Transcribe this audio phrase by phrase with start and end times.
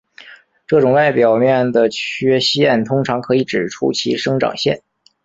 [0.65, 4.81] 这种外表面的缺陷通常可以指出其生长线。